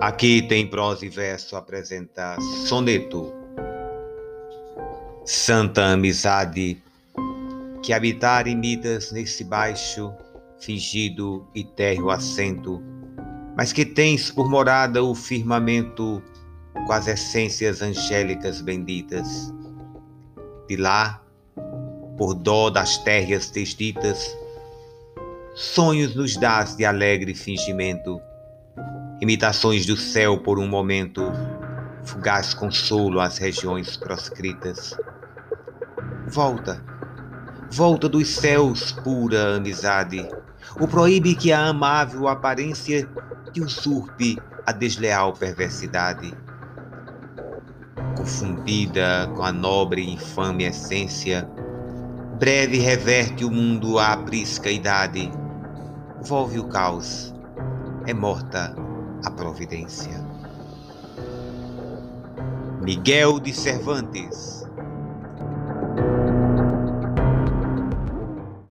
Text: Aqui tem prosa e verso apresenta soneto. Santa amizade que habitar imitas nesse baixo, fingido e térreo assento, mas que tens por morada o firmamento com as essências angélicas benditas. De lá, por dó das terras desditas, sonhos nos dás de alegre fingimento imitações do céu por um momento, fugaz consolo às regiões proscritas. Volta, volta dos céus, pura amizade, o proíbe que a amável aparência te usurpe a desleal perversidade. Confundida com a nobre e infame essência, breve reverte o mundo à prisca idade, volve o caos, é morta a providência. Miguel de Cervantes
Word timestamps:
Aqui 0.00 0.42
tem 0.42 0.64
prosa 0.64 1.04
e 1.04 1.08
verso 1.08 1.56
apresenta 1.56 2.36
soneto. 2.68 3.32
Santa 5.24 5.86
amizade 5.86 6.80
que 7.82 7.92
habitar 7.92 8.46
imitas 8.46 9.10
nesse 9.10 9.42
baixo, 9.42 10.12
fingido 10.60 11.44
e 11.52 11.64
térreo 11.64 12.10
assento, 12.10 12.80
mas 13.56 13.72
que 13.72 13.84
tens 13.84 14.30
por 14.30 14.48
morada 14.48 15.02
o 15.02 15.16
firmamento 15.16 16.22
com 16.86 16.92
as 16.92 17.08
essências 17.08 17.82
angélicas 17.82 18.60
benditas. 18.60 19.52
De 20.68 20.76
lá, 20.76 21.20
por 22.16 22.34
dó 22.34 22.70
das 22.70 22.98
terras 22.98 23.50
desditas, 23.50 24.32
sonhos 25.56 26.14
nos 26.14 26.36
dás 26.36 26.76
de 26.76 26.84
alegre 26.84 27.34
fingimento 27.34 28.20
imitações 29.20 29.84
do 29.84 29.96
céu 29.96 30.38
por 30.38 30.58
um 30.58 30.68
momento, 30.68 31.22
fugaz 32.04 32.54
consolo 32.54 33.20
às 33.20 33.38
regiões 33.38 33.96
proscritas. 33.96 34.96
Volta, 36.28 36.82
volta 37.70 38.08
dos 38.08 38.28
céus, 38.28 38.92
pura 38.92 39.56
amizade, 39.56 40.28
o 40.80 40.86
proíbe 40.86 41.34
que 41.34 41.52
a 41.52 41.66
amável 41.66 42.28
aparência 42.28 43.08
te 43.52 43.60
usurpe 43.60 44.38
a 44.64 44.72
desleal 44.72 45.32
perversidade. 45.32 46.32
Confundida 48.16 49.30
com 49.34 49.42
a 49.42 49.52
nobre 49.52 50.02
e 50.02 50.14
infame 50.14 50.64
essência, 50.64 51.48
breve 52.38 52.78
reverte 52.78 53.44
o 53.44 53.50
mundo 53.50 53.98
à 53.98 54.16
prisca 54.16 54.70
idade, 54.70 55.30
volve 56.20 56.58
o 56.58 56.68
caos, 56.68 57.34
é 58.06 58.14
morta 58.14 58.87
a 59.24 59.30
providência. 59.30 60.24
Miguel 62.82 63.40
de 63.40 63.52
Cervantes 63.52 64.64